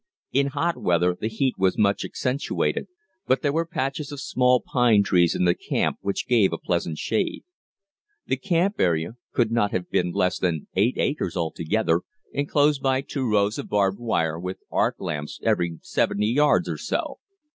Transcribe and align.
In 0.31 0.47
hot 0.47 0.77
weather 0.81 1.15
the 1.21 1.27
heat 1.29 1.59
was 1.59 1.77
much 1.77 2.03
accentuated, 2.03 2.87
but 3.27 3.43
there 3.43 3.53
were 3.53 3.67
patches 3.67 4.11
of 4.11 4.19
small 4.19 4.59
pine 4.59 5.03
trees 5.03 5.35
in 5.35 5.45
the 5.45 5.53
camp 5.53 5.97
which 6.01 6.27
gave 6.27 6.51
a 6.51 6.57
pleasant 6.57 6.97
shade. 6.97 7.43
The 8.25 8.37
camp 8.37 8.79
area 8.79 9.17
could 9.31 9.51
not 9.51 9.69
have 9.73 9.91
been 9.91 10.11
less 10.11 10.39
than 10.39 10.65
eight 10.73 10.95
acres 10.97 11.37
altogether, 11.37 12.01
enclosed 12.33 12.81
by 12.81 13.01
two 13.01 13.29
rows 13.29 13.59
of 13.59 13.69
barbed 13.69 13.99
wire, 13.99 14.39
with 14.39 14.57
arc 14.71 14.95
lamps 14.97 15.39
every 15.43 15.77
seventy 15.83 16.29
yards 16.29 16.67
or 16.67 16.79
so. 16.79 17.19